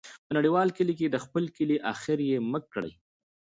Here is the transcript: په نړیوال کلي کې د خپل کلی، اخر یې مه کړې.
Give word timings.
په 0.25 0.31
نړیوال 0.37 0.69
کلي 0.77 0.93
کې 0.99 1.07
د 1.09 1.17
خپل 1.25 1.43
کلی، 1.57 1.77
اخر 1.93 2.19
یې 2.29 2.37
مه 2.51 2.59
کړې. 2.71 2.91